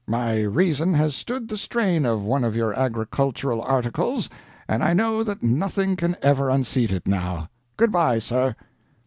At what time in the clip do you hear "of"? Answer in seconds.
2.07-2.23, 2.43-2.55